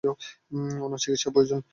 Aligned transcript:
ওনার 0.83 0.99
চিকিৎসার 1.03 1.33
প্রয়োজন। 1.35 1.59